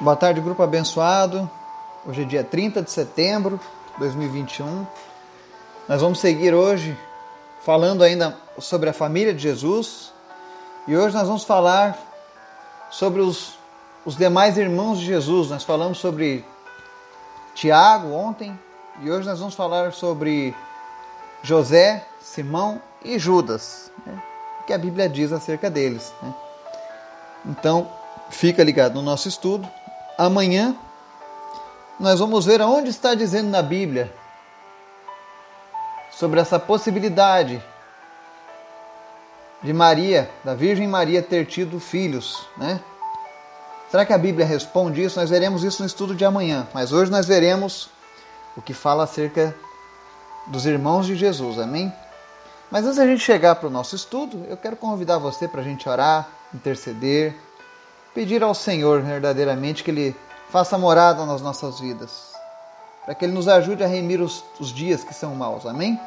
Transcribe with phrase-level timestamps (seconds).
[0.00, 1.48] Boa tarde, grupo abençoado.
[2.06, 3.60] Hoje é dia 30 de setembro
[3.92, 4.86] de 2021.
[5.86, 6.96] Nós vamos seguir hoje
[7.60, 10.10] falando ainda sobre a família de Jesus.
[10.88, 11.98] E hoje nós vamos falar
[12.90, 13.58] sobre os,
[14.02, 15.50] os demais irmãos de Jesus.
[15.50, 16.46] Nós falamos sobre
[17.54, 18.58] Tiago ontem
[19.02, 20.56] e hoje nós vamos falar sobre
[21.42, 23.92] José, Simão e Judas.
[24.06, 24.18] Né?
[24.62, 26.10] O que a Bíblia diz acerca deles.
[26.22, 26.34] Né?
[27.44, 27.86] Então,
[28.30, 29.68] fica ligado no nosso estudo
[30.26, 30.76] amanhã
[31.98, 34.12] nós vamos ver aonde está dizendo na Bíblia
[36.10, 37.62] sobre essa possibilidade
[39.62, 42.80] de Maria, da Virgem Maria ter tido filhos, né?
[43.90, 45.18] Será que a Bíblia responde isso?
[45.18, 47.88] Nós veremos isso no estudo de amanhã, mas hoje nós veremos
[48.56, 49.54] o que fala acerca
[50.46, 51.92] dos irmãos de Jesus, amém?
[52.70, 55.64] Mas antes da gente chegar para o nosso estudo, eu quero convidar você para a
[55.64, 57.34] gente orar, interceder,
[58.14, 60.16] pedir ao Senhor verdadeiramente que Ele
[60.50, 62.32] faça morada nas nossas vidas,
[63.04, 65.64] para que Ele nos ajude a remir os, os dias que são maus.
[65.66, 65.98] Amém?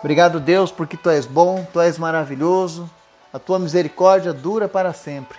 [0.00, 2.88] Obrigado, Deus, porque Tu és bom, Tu és maravilhoso,
[3.32, 5.38] a Tua misericórdia dura para sempre.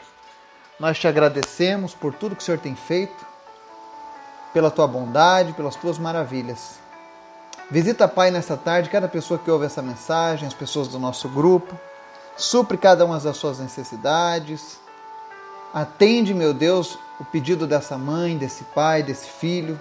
[0.79, 3.25] Nós te agradecemos por tudo que o Senhor tem feito,
[4.53, 6.79] pela Tua bondade, pelas Tuas maravilhas.
[7.71, 11.77] Visita, Pai, nesta tarde cada pessoa que ouve essa mensagem, as pessoas do nosso grupo.
[12.35, 14.79] Supre cada uma das suas necessidades
[15.73, 19.79] Atende, meu Deus, o pedido dessa mãe, desse pai, desse filho,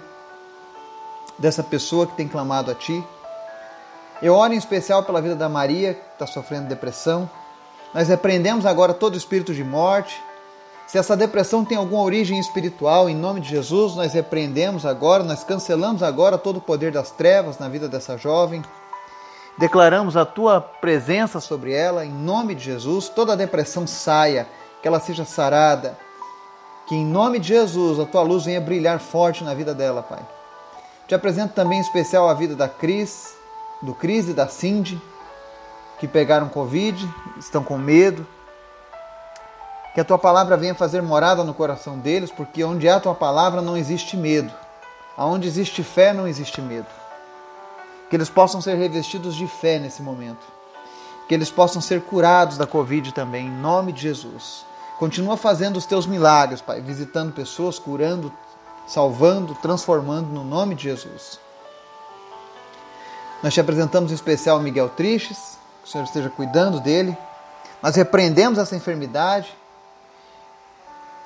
[1.37, 3.03] dessa pessoa que tem clamado a Ti.
[4.21, 7.27] Eu oro em especial pela vida da Maria, que está sofrendo depressão.
[7.91, 10.21] Nós repreendemos agora todo espírito de morte.
[10.85, 15.43] Se essa depressão tem alguma origem espiritual, em nome de Jesus, nós repreendemos agora, nós
[15.43, 18.61] cancelamos agora todo o poder das trevas na vida dessa jovem.
[19.57, 24.47] Declaramos a tua presença sobre ela, em nome de Jesus, toda a depressão saia
[24.81, 25.97] que ela seja sarada,
[26.87, 30.19] que em nome de Jesus a tua luz venha brilhar forte na vida dela, Pai.
[31.07, 33.35] Te apresento também em especial a vida da Cris,
[33.81, 35.01] do Cris e da Cindy,
[35.99, 38.25] que pegaram Covid, estão com medo.
[39.93, 43.15] Que a tua palavra venha fazer morada no coração deles, porque onde há a tua
[43.15, 44.51] palavra não existe medo.
[45.17, 46.87] Aonde existe fé não existe medo.
[48.09, 50.45] Que eles possam ser revestidos de fé nesse momento.
[51.27, 54.68] Que eles possam ser curados da Covid também, em nome de Jesus.
[54.99, 58.33] Continua fazendo os teus milagres, Pai, visitando pessoas, curando,
[58.85, 61.39] salvando, transformando no nome de Jesus.
[63.41, 67.17] Nós te apresentamos em especial Miguel Triches, que o Senhor esteja cuidando dele.
[67.81, 69.55] Nós repreendemos essa enfermidade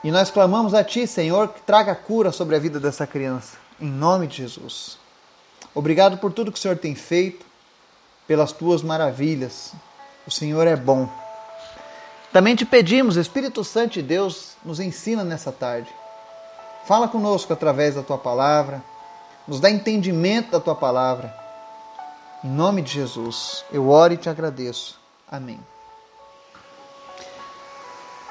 [0.03, 3.89] e nós clamamos a Ti, Senhor, que traga cura sobre a vida dessa criança, em
[3.89, 4.99] nome de Jesus.
[5.73, 7.43] Obrigado por tudo que o Senhor tem feito,
[8.27, 9.73] pelas Tuas maravilhas.
[10.27, 11.22] O Senhor é bom.
[12.33, 15.93] Também te pedimos, Espírito Santo de Deus, nos ensina nessa tarde.
[16.83, 18.83] Fala conosco através da tua palavra,
[19.47, 21.31] nos dá entendimento da tua palavra.
[22.43, 24.99] Em nome de Jesus, eu oro e te agradeço.
[25.31, 25.59] Amém.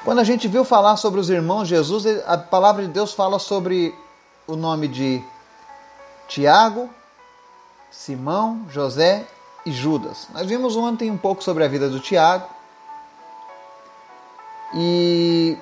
[0.03, 3.95] Quando a gente viu falar sobre os irmãos Jesus, a palavra de Deus fala sobre
[4.45, 5.23] o nome de
[6.27, 6.89] Tiago,
[7.89, 9.25] Simão, José
[9.65, 10.27] e Judas.
[10.33, 12.62] Nós vimos ontem um pouco sobre a vida do Tiago.
[14.75, 15.57] E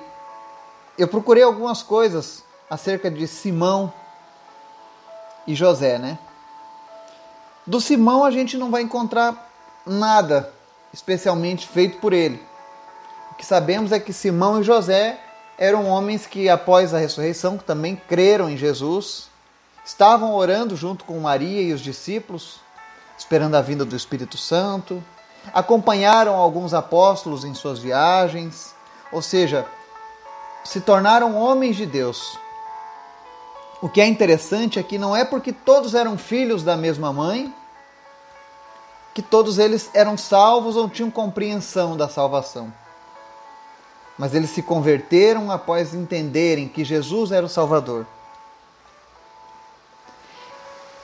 [0.98, 3.92] eu procurei algumas coisas acerca de Simão
[5.46, 6.18] e José, né?
[7.66, 9.50] Do Simão a gente não vai encontrar
[9.86, 10.52] nada
[10.92, 12.42] especialmente feito por ele.
[13.30, 15.18] O que sabemos é que Simão e José
[15.58, 19.28] eram homens que após a ressurreição também creram em Jesus,
[19.84, 22.60] estavam orando junto com Maria e os discípulos,
[23.18, 25.02] esperando a vinda do Espírito Santo,
[25.52, 28.74] acompanharam alguns apóstolos em suas viagens,
[29.12, 29.66] ou seja,
[30.64, 32.38] se tornaram homens de Deus.
[33.80, 37.52] O que é interessante é que não é porque todos eram filhos da mesma mãe
[39.14, 42.72] que todos eles eram salvos ou tinham compreensão da salvação.
[44.18, 48.06] Mas eles se converteram após entenderem que Jesus era o Salvador.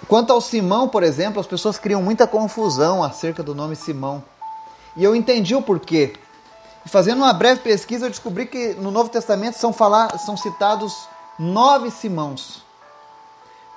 [0.07, 4.25] Quanto ao Simão, por exemplo, as pessoas criam muita confusão acerca do nome Simão.
[4.97, 6.15] E eu entendi o porquê.
[6.89, 11.09] Fazendo uma breve pesquisa, eu descobri que no Novo Testamento são, falar, são citados
[11.39, 12.63] nove Simãos.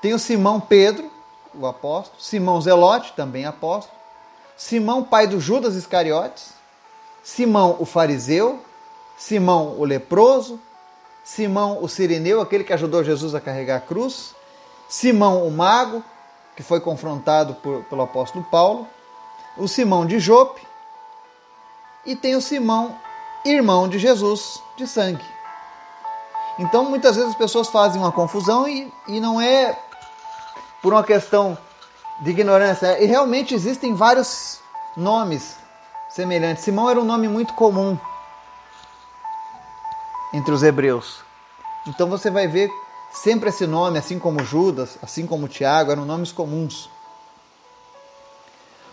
[0.02, 1.12] Tem o Simão Pedro,
[1.54, 3.94] o apóstolo, Simão Zelote, também apóstolo,
[4.56, 6.54] Simão, pai do Judas Iscariotes,
[7.22, 8.63] Simão o fariseu,
[9.18, 10.60] Simão o leproso,
[11.24, 14.34] Simão o sirineu, aquele que ajudou Jesus a carregar a cruz,
[14.88, 16.04] Simão o mago,
[16.56, 18.88] que foi confrontado por, pelo apóstolo Paulo,
[19.58, 20.62] o Simão de Jope,
[22.06, 22.95] e tem o Simão,
[23.45, 25.25] irmão de Jesus, de sangue.
[26.59, 29.77] Então muitas vezes as pessoas fazem uma confusão e, e não é
[30.81, 31.57] por uma questão
[32.21, 33.01] de ignorância.
[33.01, 34.59] E realmente existem vários
[34.95, 35.56] nomes
[36.09, 36.63] semelhantes.
[36.63, 37.98] Simão era um nome muito comum
[40.33, 41.24] entre os hebreus.
[41.88, 42.71] Então você vai ver
[43.12, 46.89] sempre esse nome, assim como Judas, assim como Tiago, eram nomes comuns.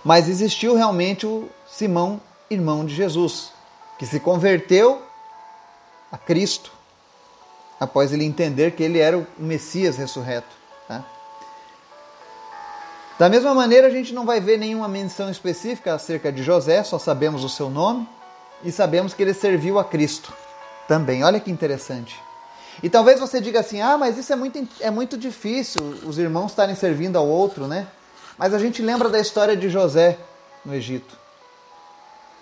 [0.05, 2.21] Mas existiu realmente o Simão,
[2.51, 3.53] irmão de Jesus,
[3.99, 5.03] que se converteu
[6.11, 6.73] a Cristo
[7.79, 10.49] após ele entender que ele era o Messias ressurreto.
[10.87, 11.05] Tá?
[13.19, 16.99] Da mesma maneira, a gente não vai ver nenhuma menção específica acerca de José, só
[16.99, 18.09] sabemos o seu nome
[18.65, 20.33] e sabemos que ele serviu a Cristo
[20.87, 21.23] também.
[21.25, 22.21] Olha que interessante.
[22.83, 26.53] E talvez você diga assim: ah, mas isso é muito, é muito difícil, os irmãos
[26.53, 27.89] estarem servindo ao outro, né?
[28.37, 30.17] Mas a gente lembra da história de José
[30.65, 31.17] no Egito.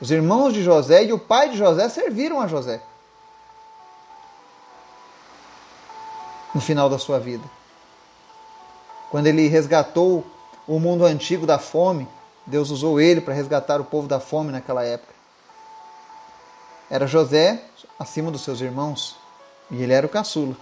[0.00, 2.80] Os irmãos de José e o pai de José serviram a José
[6.54, 7.44] no final da sua vida.
[9.10, 10.24] Quando ele resgatou
[10.66, 12.08] o mundo antigo da fome,
[12.46, 15.14] Deus usou ele para resgatar o povo da fome naquela época.
[16.90, 17.62] Era José
[17.98, 19.16] acima dos seus irmãos
[19.70, 20.56] e ele era o caçula.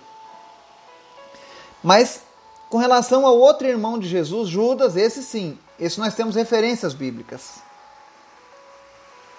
[1.83, 2.23] Mas
[2.71, 7.63] com relação ao outro irmão de Jesus, Judas, esse sim, esse nós temos referências bíblicas.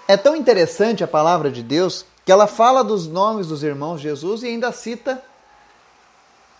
[0.07, 4.43] É tão interessante a palavra de Deus que ela fala dos nomes dos irmãos Jesus
[4.43, 5.23] e ainda cita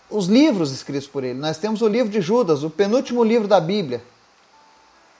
[0.08, 1.38] os livros escritos por ele.
[1.38, 4.02] Nós temos o livro de Judas, o penúltimo livro da Bíblia.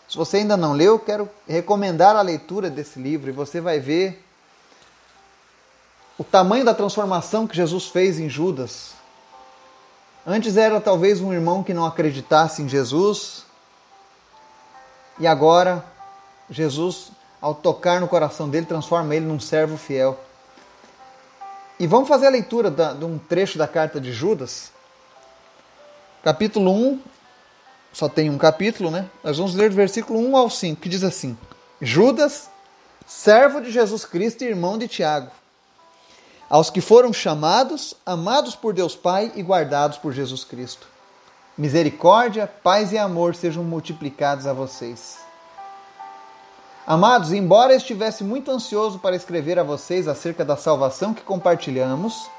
[0.08, 4.24] Se você ainda não leu, quero recomendar a leitura desse livro e você vai ver
[6.18, 8.92] o tamanho da transformação que Jesus fez em Judas.
[10.24, 13.44] Antes era talvez um irmão que não acreditasse em Jesus,
[15.18, 15.84] e agora
[16.50, 17.10] Jesus,
[17.46, 20.18] ao tocar no coração dele, transforma ele num servo fiel.
[21.78, 24.72] E vamos fazer a leitura de um trecho da carta de Judas,
[26.24, 27.00] capítulo 1,
[27.92, 29.08] só tem um capítulo, né?
[29.22, 31.38] Nós vamos ler do versículo 1 ao 5, que diz assim:
[31.80, 32.50] Judas,
[33.06, 35.30] servo de Jesus Cristo e irmão de Tiago
[36.50, 40.86] aos que foram chamados, amados por Deus Pai e guardados por Jesus Cristo.
[41.56, 45.25] Misericórdia, paz e amor sejam multiplicados a vocês.
[46.86, 52.30] Amados, embora estivesse muito ansioso para escrever a vocês acerca da salvação que compartilhamos,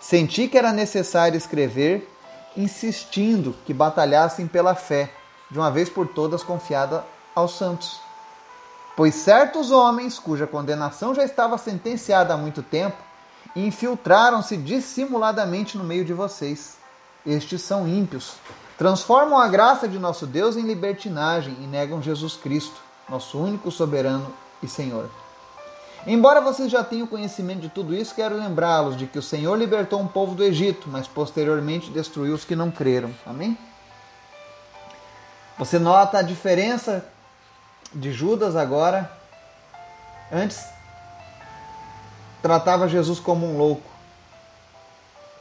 [0.00, 2.12] senti que era necessário escrever,
[2.56, 5.12] insistindo que batalhassem pela fé,
[5.48, 7.04] de uma vez por todas confiada
[7.36, 8.00] aos santos.
[8.96, 12.96] Pois certos homens, cuja condenação já estava sentenciada há muito tempo,
[13.54, 16.78] infiltraram-se dissimuladamente no meio de vocês.
[17.24, 18.34] Estes são ímpios.
[18.76, 24.32] Transformam a graça de nosso Deus em libertinagem e negam Jesus Cristo, nosso único soberano
[24.62, 25.10] e Senhor.
[26.06, 30.00] Embora vocês já tenham conhecimento de tudo isso, quero lembrá-los de que o Senhor libertou
[30.00, 33.10] um povo do Egito, mas posteriormente destruiu os que não creram.
[33.24, 33.56] Amém?
[35.58, 37.06] Você nota a diferença
[37.92, 39.10] de Judas agora?
[40.30, 40.66] Antes
[42.42, 43.88] tratava Jesus como um louco,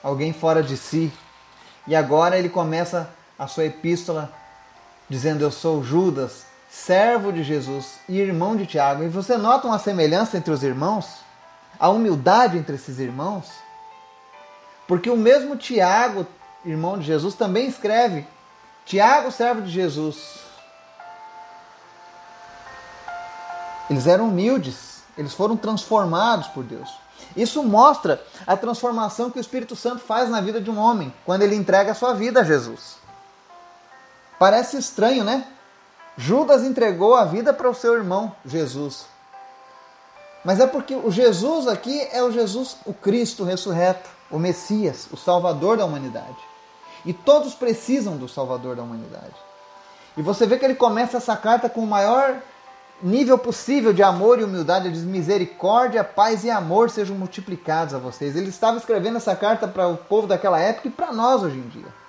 [0.01, 1.12] alguém fora de si.
[1.86, 4.31] E agora ele começa a sua epístola
[5.10, 9.04] dizendo: Eu sou Judas, servo de Jesus e irmão de Tiago.
[9.04, 11.24] E você nota uma semelhança entre os irmãos?
[11.80, 13.50] A humildade entre esses irmãos?
[14.88, 16.25] Porque o mesmo Tiago,
[16.66, 18.25] irmão de Jesus, também escreve:
[18.86, 20.39] Tiago, servo de Jesus.
[23.89, 26.89] Eles eram humildes eles foram transformados por Deus.
[27.36, 31.44] Isso mostra a transformação que o Espírito Santo faz na vida de um homem quando
[31.44, 32.98] ele entrega a sua vida a Jesus.
[34.38, 35.48] Parece estranho, né?
[36.17, 39.05] Judas entregou a vida para o seu irmão Jesus.
[40.43, 45.17] Mas é porque o Jesus aqui é o Jesus, o Cristo ressurreto, o Messias, o
[45.17, 46.38] Salvador da humanidade.
[47.05, 49.36] E todos precisam do Salvador da humanidade.
[50.15, 52.39] E você vê que ele começa essa carta com o maior
[53.01, 57.98] nível possível de amor e humildade, ele diz: misericórdia, paz e amor sejam multiplicados a
[57.98, 58.36] vocês.
[58.36, 61.67] Ele estava escrevendo essa carta para o povo daquela época e para nós hoje em
[61.67, 62.03] dia.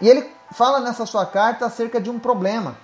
[0.00, 2.76] E ele fala nessa sua carta acerca de um problema.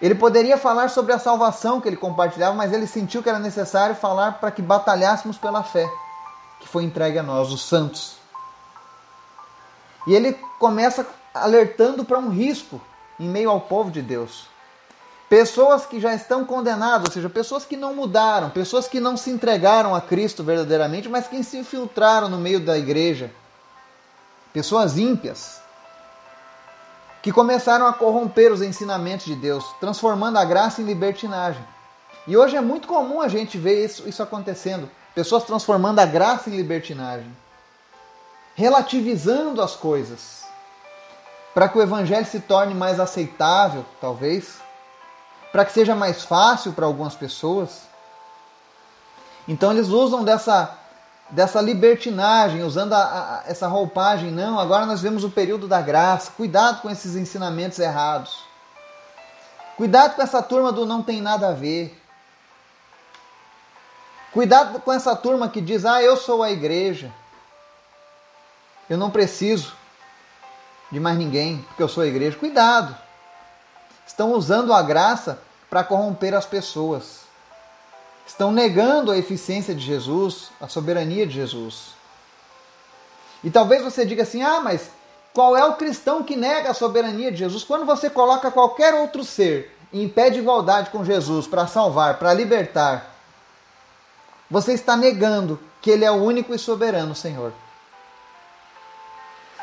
[0.00, 3.94] Ele poderia falar sobre a salvação que ele compartilhava, mas ele sentiu que era necessário
[3.94, 5.88] falar para que batalhássemos pela fé
[6.66, 8.16] que foi entregue a nós, os santos.
[10.06, 12.80] E ele começa alertando para um risco
[13.18, 14.46] em meio ao povo de Deus.
[15.28, 19.30] Pessoas que já estão condenadas, ou seja, pessoas que não mudaram, pessoas que não se
[19.30, 23.32] entregaram a Cristo verdadeiramente, mas que se infiltraram no meio da igreja.
[24.52, 25.60] Pessoas ímpias,
[27.26, 31.60] que começaram a corromper os ensinamentos de Deus, transformando a graça em libertinagem.
[32.24, 34.88] E hoje é muito comum a gente ver isso, isso acontecendo.
[35.12, 37.36] pessoas transformando a graça em libertinagem,
[38.54, 40.44] relativizando as coisas,
[41.52, 44.60] para que o evangelho se torne mais aceitável, talvez,
[45.50, 47.88] para que seja mais fácil para algumas pessoas.
[49.48, 50.78] Então eles usam dessa
[51.30, 54.30] dessa libertinagem, usando a, a, essa roupagem.
[54.30, 56.32] Não, agora nós vemos o período da graça.
[56.36, 58.44] Cuidado com esses ensinamentos errados.
[59.76, 62.00] Cuidado com essa turma do não tem nada a ver.
[64.32, 67.12] Cuidado com essa turma que diz: Ah, eu sou a igreja.
[68.88, 69.74] Eu não preciso
[70.90, 72.38] de mais ninguém, porque eu sou a igreja.
[72.38, 72.96] Cuidado.
[74.06, 77.25] Estão usando a graça para corromper as pessoas
[78.26, 81.94] estão negando a eficiência de Jesus, a soberania de Jesus.
[83.44, 84.90] E talvez você diga assim: ah, mas
[85.32, 87.62] qual é o cristão que nega a soberania de Jesus?
[87.62, 92.34] Quando você coloca qualquer outro ser em pé de igualdade com Jesus para salvar, para
[92.34, 93.14] libertar,
[94.50, 97.52] você está negando que Ele é o único e soberano Senhor.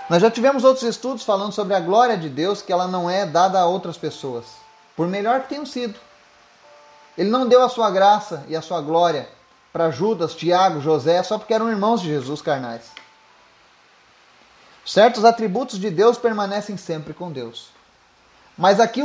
[0.09, 3.25] Nós já tivemos outros estudos falando sobre a glória de Deus, que ela não é
[3.25, 4.45] dada a outras pessoas,
[4.95, 5.97] por melhor que tenham sido.
[7.17, 9.29] Ele não deu a sua graça e a sua glória
[9.71, 12.91] para Judas, Tiago, José, só porque eram irmãos de Jesus carnais.
[14.85, 17.69] Certos atributos de Deus permanecem sempre com Deus.
[18.57, 19.01] Mas aqui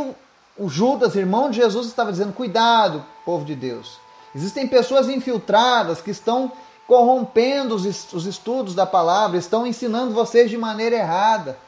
[0.57, 3.99] o, Judas, irmão de Jesus, estava dizendo: cuidado, povo de Deus.
[4.35, 6.53] Existem pessoas infiltradas que estão
[6.87, 11.59] corrompendo os estudos da palavra, estão ensinando vocês de maneira errada.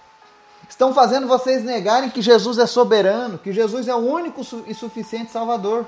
[0.69, 5.33] Estão fazendo vocês negarem que Jesus é soberano, que Jesus é o único e suficiente
[5.33, 5.85] Salvador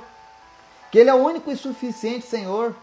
[0.93, 2.77] que Ele é o único e suficiente Senhor.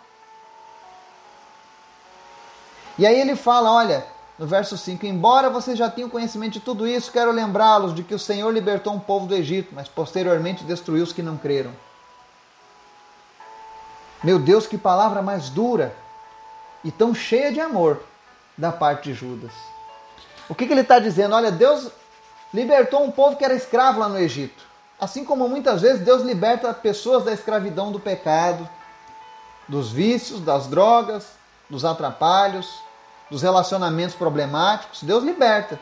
[2.97, 4.05] E aí ele fala: olha,
[4.37, 8.13] no verso 5: Embora vocês já tenham conhecimento de tudo isso, quero lembrá-los de que
[8.13, 11.71] o Senhor libertou um povo do Egito, mas posteriormente destruiu os que não creram.
[14.21, 15.95] Meu Deus, que palavra mais dura
[16.83, 18.03] e tão cheia de amor
[18.57, 19.53] da parte de Judas.
[20.49, 21.35] O que, que ele está dizendo?
[21.35, 21.89] Olha, Deus
[22.53, 24.68] libertou um povo que era escravo lá no Egito.
[24.99, 28.67] Assim como muitas vezes Deus liberta pessoas da escravidão do pecado,
[29.67, 31.27] dos vícios, das drogas,
[31.69, 32.67] dos atrapalhos,
[33.29, 35.79] dos relacionamentos problemáticos, Deus liberta.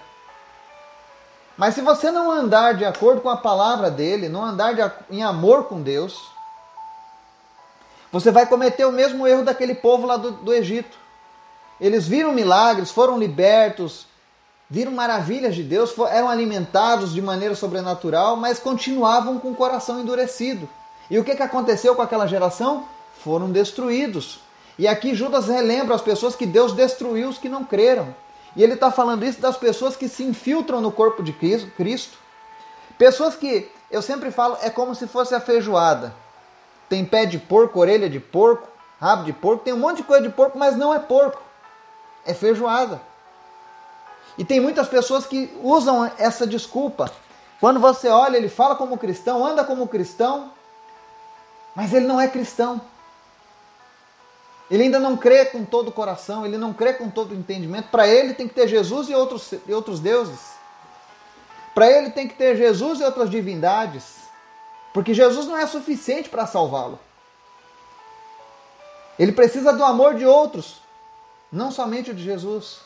[1.57, 5.23] Mas se você não andar de acordo com a palavra dele, não andar de, em
[5.23, 6.15] amor com Deus,
[8.11, 10.95] você vai cometer o mesmo erro daquele povo lá do, do Egito.
[11.81, 14.05] Eles viram milagres, foram libertos,
[14.69, 20.67] viram maravilhas de Deus, eram alimentados de maneira sobrenatural, mas continuavam com o coração endurecido.
[21.09, 22.85] E o que, que aconteceu com aquela geração?
[23.23, 24.39] Foram destruídos.
[24.77, 28.13] E aqui Judas relembra as pessoas que Deus destruiu os que não creram.
[28.55, 32.17] E ele está falando isso das pessoas que se infiltram no corpo de Cristo.
[32.97, 36.13] Pessoas que, eu sempre falo, é como se fosse a feijoada.
[36.89, 38.67] Tem pé de porco, orelha de porco,
[38.99, 41.41] rabo de porco, tem um monte de coisa de porco, mas não é porco.
[42.25, 43.01] É feijoada.
[44.37, 47.11] E tem muitas pessoas que usam essa desculpa.
[47.59, 50.51] Quando você olha, ele fala como cristão, anda como cristão,
[51.75, 52.79] mas ele não é cristão.
[54.69, 57.89] Ele ainda não crê com todo o coração, ele não crê com todo o entendimento.
[57.89, 60.39] Para ele tem que ter Jesus e outros, e outros deuses.
[61.73, 64.17] Para ele tem que ter Jesus e outras divindades.
[64.93, 66.99] Porque Jesus não é suficiente para salvá-lo.
[69.17, 70.81] Ele precisa do amor de outros,
[71.51, 72.79] não somente de Jesus.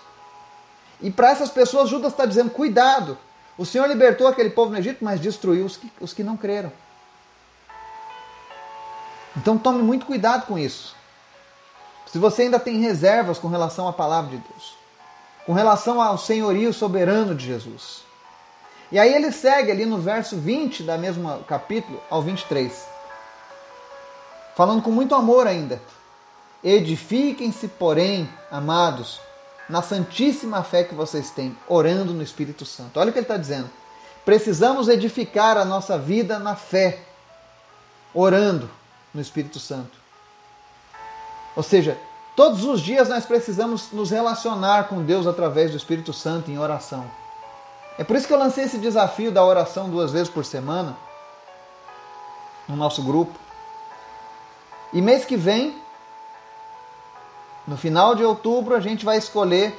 [1.01, 3.17] E para essas pessoas, Judas está dizendo: cuidado,
[3.57, 6.71] o Senhor libertou aquele povo no Egito, mas destruiu os que, os que não creram.
[9.35, 10.95] Então tome muito cuidado com isso.
[12.05, 14.75] Se você ainda tem reservas com relação à palavra de Deus,
[15.45, 18.03] com relação ao senhorio soberano de Jesus.
[18.91, 22.85] E aí ele segue ali no verso 20 da mesma capítulo ao 23.
[24.55, 25.81] Falando com muito amor ainda.
[26.61, 29.19] Edifiquem-se, porém, amados,
[29.71, 32.99] na santíssima fé que vocês têm, orando no Espírito Santo.
[32.99, 33.69] Olha o que ele está dizendo.
[34.25, 36.99] Precisamos edificar a nossa vida na fé,
[38.13, 38.69] orando
[39.13, 39.97] no Espírito Santo.
[41.55, 41.97] Ou seja,
[42.35, 47.09] todos os dias nós precisamos nos relacionar com Deus através do Espírito Santo em oração.
[47.97, 50.97] É por isso que eu lancei esse desafio da oração duas vezes por semana
[52.67, 53.39] no nosso grupo.
[54.91, 55.81] E mês que vem
[57.71, 59.73] no final de outubro, a gente vai escolher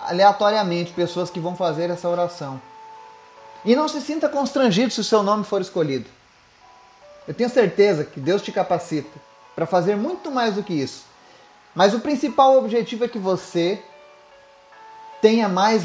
[0.00, 2.58] aleatoriamente pessoas que vão fazer essa oração.
[3.66, 6.06] E não se sinta constrangido se o seu nome for escolhido.
[7.28, 9.10] Eu tenho certeza que Deus te capacita
[9.54, 11.04] para fazer muito mais do que isso.
[11.74, 13.78] Mas o principal objetivo é que você
[15.20, 15.82] tenha mais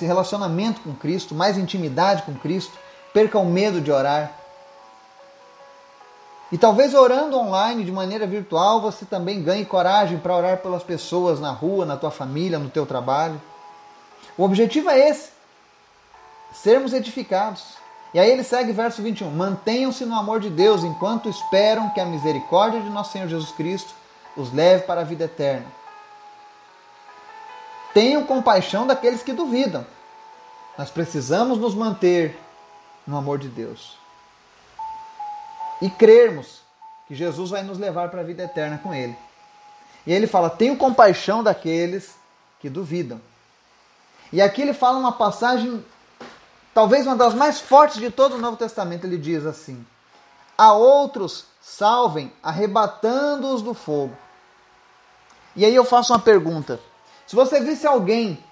[0.00, 2.78] relacionamento com Cristo, mais intimidade com Cristo,
[3.12, 4.32] perca o medo de orar.
[6.52, 11.40] E talvez orando online de maneira virtual você também ganhe coragem para orar pelas pessoas
[11.40, 13.40] na rua, na tua família, no teu trabalho.
[14.36, 15.30] O objetivo é esse:
[16.52, 17.80] sermos edificados.
[18.12, 19.30] E aí ele segue verso 21.
[19.30, 23.94] Mantenham-se no amor de Deus enquanto esperam que a misericórdia de nosso Senhor Jesus Cristo
[24.36, 25.66] os leve para a vida eterna.
[27.94, 29.86] Tenham compaixão daqueles que duvidam.
[30.76, 32.38] Nós precisamos nos manter
[33.06, 34.01] no amor de Deus.
[35.82, 36.62] E crermos
[37.06, 39.14] que Jesus vai nos levar para a vida eterna com Ele.
[40.06, 42.14] E ele fala: tenham compaixão daqueles
[42.58, 43.20] que duvidam.
[44.32, 45.84] E aqui ele fala uma passagem
[46.72, 49.84] talvez uma das mais fortes de todo o Novo Testamento, ele diz assim:
[50.56, 54.16] A outros salvem, arrebatando-os do fogo.
[55.54, 56.80] E aí eu faço uma pergunta:
[57.26, 58.42] se você visse alguém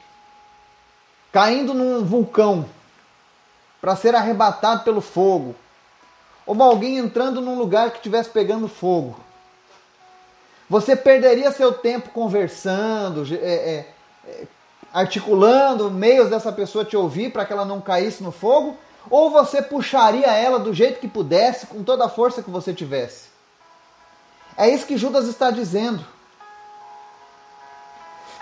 [1.33, 2.69] caindo num vulcão
[3.81, 5.55] para ser arrebatado pelo fogo,
[6.50, 9.16] ou alguém entrando num lugar que estivesse pegando fogo,
[10.69, 13.95] você perderia seu tempo conversando, é, é,
[14.26, 14.47] é,
[14.92, 18.76] articulando meios dessa pessoa te ouvir para que ela não caísse no fogo?
[19.09, 23.28] Ou você puxaria ela do jeito que pudesse, com toda a força que você tivesse?
[24.57, 26.04] É isso que Judas está dizendo.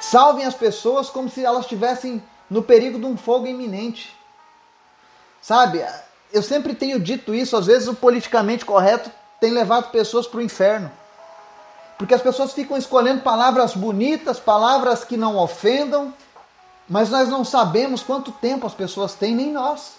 [0.01, 4.17] Salvem as pessoas como se elas estivessem no perigo de um fogo iminente.
[5.43, 5.85] Sabe?
[6.33, 10.43] Eu sempre tenho dito isso, às vezes o politicamente correto tem levado pessoas para o
[10.43, 10.91] inferno.
[11.97, 16.15] Porque as pessoas ficam escolhendo palavras bonitas, palavras que não ofendam,
[16.89, 19.95] mas nós não sabemos quanto tempo as pessoas têm, nem nós.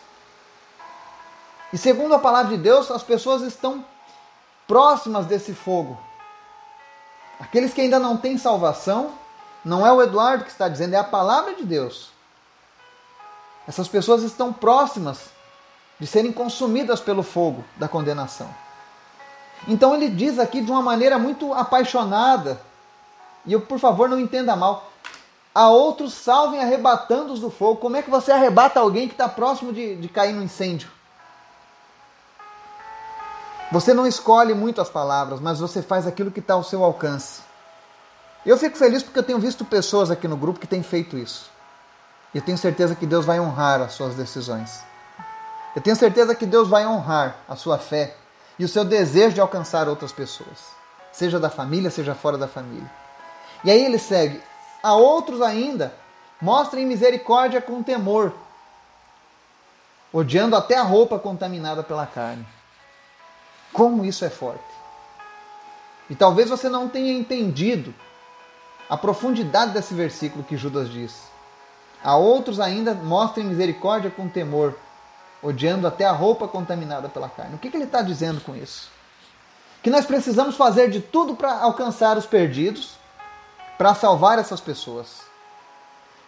[1.73, 3.83] E segundo a palavra de Deus, as pessoas estão
[4.67, 5.99] próximas desse fogo.
[7.39, 9.11] Aqueles que ainda não têm salvação,
[9.63, 12.09] não é o Eduardo que está dizendo, é a palavra de Deus.
[13.67, 15.29] Essas pessoas estão próximas
[15.99, 18.49] de serem consumidas pelo fogo da condenação.
[19.67, 22.61] Então ele diz aqui de uma maneira muito apaixonada,
[23.45, 24.89] e eu, por favor, não entenda mal,
[25.53, 27.81] a outros salvem arrebatando-os do fogo.
[27.81, 30.89] Como é que você arrebata alguém que está próximo de, de cair no incêndio?
[33.71, 37.41] Você não escolhe muito as palavras, mas você faz aquilo que está ao seu alcance.
[38.45, 41.51] Eu fico feliz porque eu tenho visto pessoas aqui no grupo que têm feito isso.
[42.33, 44.88] E eu tenho certeza que Deus vai honrar as suas decisões.
[45.75, 48.15] Eu tenho certeza que Deus vai honrar a sua fé
[48.57, 50.67] e o seu desejo de alcançar outras pessoas,
[51.11, 52.89] seja da família, seja fora da família.
[53.63, 54.41] E aí ele segue:
[54.81, 55.93] a outros ainda,
[56.41, 58.33] mostrem misericórdia com temor,
[60.11, 62.45] odiando até a roupa contaminada pela carne.
[63.71, 64.63] Como isso é forte.
[66.09, 67.93] E talvez você não tenha entendido
[68.89, 71.29] a profundidade desse versículo que Judas diz.
[72.03, 74.75] A outros ainda mostrem misericórdia com temor,
[75.41, 77.55] odiando até a roupa contaminada pela carne.
[77.55, 78.89] O que, que ele está dizendo com isso?
[79.81, 82.97] Que nós precisamos fazer de tudo para alcançar os perdidos,
[83.77, 85.21] para salvar essas pessoas.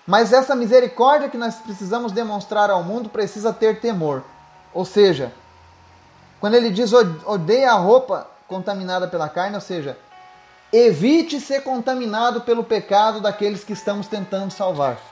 [0.07, 4.23] Mas essa misericórdia que nós precisamos demonstrar ao mundo precisa ter temor.
[4.73, 5.33] Ou seja,
[6.39, 9.97] quando ele diz odeia a roupa contaminada pela carne, ou seja,
[10.71, 15.10] evite ser contaminado pelo pecado daqueles que estamos tentando salvar.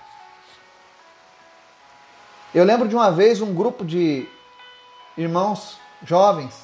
[2.53, 4.27] Eu lembro de uma vez um grupo de
[5.15, 6.55] irmãos jovens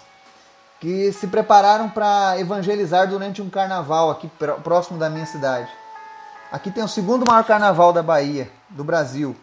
[0.79, 4.27] que se prepararam para evangelizar durante um carnaval aqui
[4.63, 5.69] próximo da minha cidade.
[6.51, 9.35] Aqui tem o segundo maior carnaval da Bahia, do Brasil.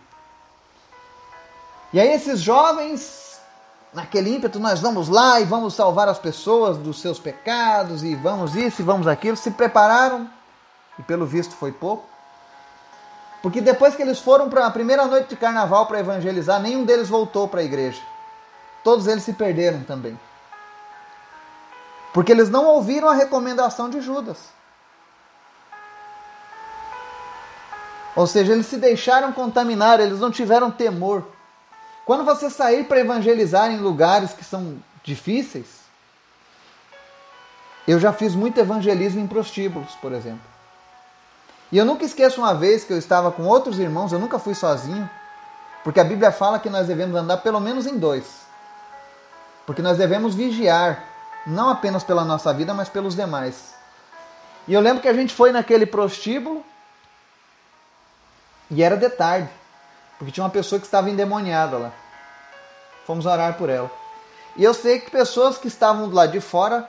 [1.92, 3.40] E aí esses jovens,
[3.94, 8.56] naquele ímpeto, nós vamos lá e vamos salvar as pessoas dos seus pecados e vamos
[8.56, 10.28] isso e vamos aquilo, se prepararam
[10.98, 12.11] e pelo visto foi pouco.
[13.42, 17.08] Porque depois que eles foram para a primeira noite de carnaval para evangelizar, nenhum deles
[17.08, 18.00] voltou para a igreja.
[18.84, 20.18] Todos eles se perderam também.
[22.14, 24.38] Porque eles não ouviram a recomendação de Judas.
[28.14, 31.26] Ou seja, eles se deixaram contaminar, eles não tiveram temor.
[32.04, 35.82] Quando você sair para evangelizar em lugares que são difíceis,
[37.88, 40.51] eu já fiz muito evangelismo em prostíbulos, por exemplo.
[41.72, 44.54] E eu nunca esqueço uma vez que eu estava com outros irmãos, eu nunca fui
[44.54, 45.08] sozinho,
[45.82, 48.42] porque a Bíblia fala que nós devemos andar pelo menos em dois.
[49.64, 51.02] Porque nós devemos vigiar
[51.46, 53.74] não apenas pela nossa vida, mas pelos demais.
[54.68, 56.62] E eu lembro que a gente foi naquele prostíbulo
[58.70, 59.48] e era de tarde,
[60.18, 61.92] porque tinha uma pessoa que estava endemoniada lá.
[63.06, 63.90] Fomos orar por ela.
[64.56, 66.88] E eu sei que pessoas que estavam do lado de fora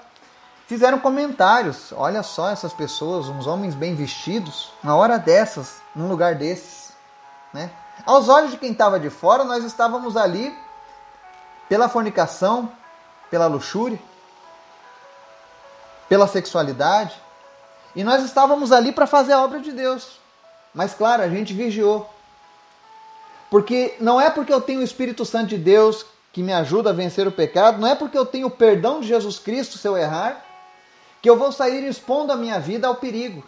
[0.68, 1.92] fizeram comentários.
[1.96, 6.94] Olha só essas pessoas, uns homens bem vestidos, na hora dessas, num lugar desses.
[7.54, 7.70] Né?
[8.06, 10.56] Aos olhos de quem estava de fora, nós estávamos ali
[11.70, 12.72] pela fornicação,
[13.30, 14.00] pela luxúria.
[16.10, 17.20] pela sexualidade,
[17.96, 20.20] e nós estávamos ali para fazer a obra de Deus.
[20.74, 22.08] Mas claro, a gente vigiou.
[23.50, 26.94] Porque não é porque eu tenho o Espírito Santo de Deus que me ajuda a
[26.94, 29.96] vencer o pecado, não é porque eu tenho o perdão de Jesus Cristo se eu
[29.98, 30.44] errar,
[31.24, 33.46] que eu vou sair expondo a minha vida ao perigo.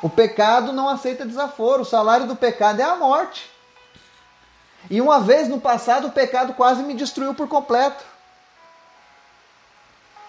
[0.00, 3.50] O pecado não aceita desaforo, o salário do pecado é a morte.
[4.88, 8.02] E uma vez no passado o pecado quase me destruiu por completo.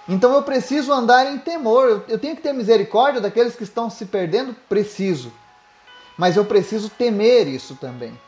[0.05, 4.05] Então eu preciso andar em temor, eu tenho que ter misericórdia daqueles que estão se
[4.05, 5.31] perdendo, preciso.
[6.17, 8.19] Mas eu preciso temer isso também.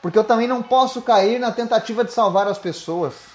[0.00, 3.33] Porque eu também não posso cair na tentativa de salvar as pessoas.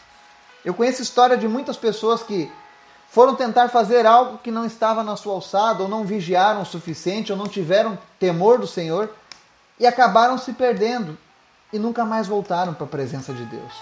[0.64, 2.52] Eu conheço história de muitas pessoas que
[3.10, 7.32] foram tentar fazer algo que não estava na sua alçada, ou não vigiaram o suficiente,
[7.32, 9.10] ou não tiveram temor do Senhor,
[9.80, 11.18] e acabaram se perdendo
[11.72, 13.74] e nunca mais voltaram para a presença de Deus.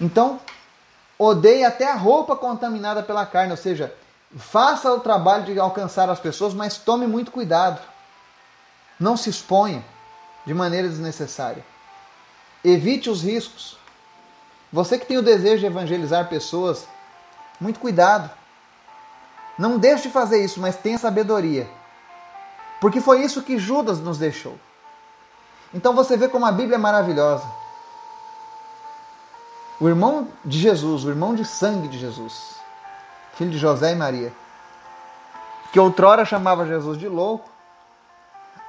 [0.00, 0.40] Então,
[1.18, 3.94] odeie até a roupa contaminada pela carne, ou seja,
[4.36, 7.80] faça o trabalho de alcançar as pessoas, mas tome muito cuidado.
[8.98, 9.84] Não se exponha
[10.46, 11.64] de maneira desnecessária.
[12.64, 13.76] Evite os riscos.
[14.72, 16.86] Você que tem o desejo de evangelizar pessoas,
[17.60, 18.30] muito cuidado.
[19.58, 21.68] Não deixe de fazer isso, mas tenha sabedoria.
[22.80, 24.58] Porque foi isso que Judas nos deixou.
[25.74, 27.46] Então você vê como a Bíblia é maravilhosa.
[29.80, 32.56] O irmão de Jesus, o irmão de sangue de Jesus,
[33.34, 34.32] filho de José e Maria,
[35.72, 37.48] que outrora chamava Jesus de louco,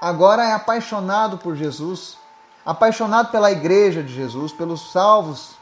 [0.02, 2.18] agora é apaixonado por Jesus,
[2.66, 5.56] apaixonado pela igreja de Jesus, pelos salvos.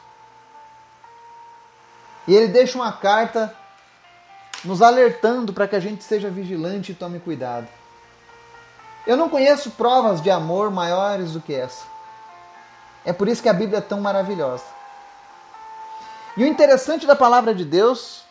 [2.26, 3.54] E ele deixa uma carta
[4.64, 7.66] nos alertando para que a gente seja vigilante e tome cuidado.
[9.06, 11.84] Eu não conheço provas de amor maiores do que essa.
[13.04, 14.64] É por isso que a Bíblia é tão maravilhosa.
[16.36, 18.22] E o interessante da palavra de Deus,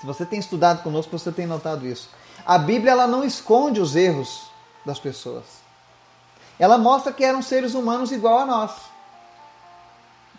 [0.00, 2.08] se você tem estudado conosco, você tem notado isso.
[2.46, 4.50] A Bíblia ela não esconde os erros
[4.84, 5.65] das pessoas.
[6.58, 8.72] Ela mostra que eram seres humanos igual a nós.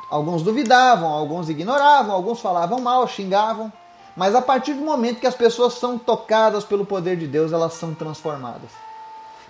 [0.09, 3.71] Alguns duvidavam, alguns ignoravam, alguns falavam mal, xingavam,
[4.15, 7.73] mas a partir do momento que as pessoas são tocadas pelo poder de Deus, elas
[7.73, 8.71] são transformadas.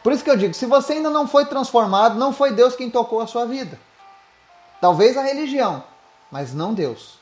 [0.03, 2.89] Por isso que eu digo, se você ainda não foi transformado, não foi Deus quem
[2.89, 3.79] tocou a sua vida.
[4.81, 5.83] Talvez a religião,
[6.31, 7.17] mas não Deus.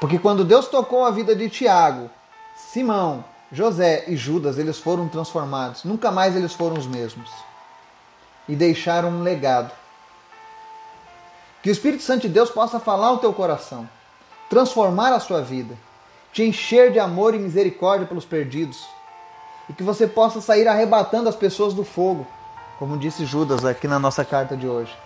[0.00, 2.10] Porque quando Deus tocou a vida de Tiago,
[2.56, 5.84] Simão, José e Judas, eles foram transformados.
[5.84, 7.28] Nunca mais eles foram os mesmos.
[8.48, 9.72] E deixaram um legado.
[11.62, 13.88] Que o Espírito Santo de Deus possa falar ao teu coração,
[14.48, 15.76] transformar a sua vida,
[16.32, 18.86] te encher de amor e misericórdia pelos perdidos.
[19.68, 22.26] E que você possa sair arrebatando as pessoas do fogo,
[22.78, 24.96] como disse Judas aqui na nossa carta de hoje.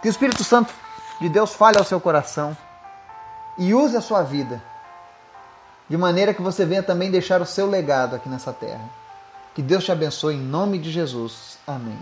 [0.00, 0.74] Que o Espírito Santo
[1.20, 2.56] de Deus fale ao seu coração
[3.56, 4.71] e use a sua vida
[5.92, 8.88] de maneira que você venha também deixar o seu legado aqui nessa terra.
[9.54, 11.58] Que Deus te abençoe em nome de Jesus.
[11.66, 11.98] Amém.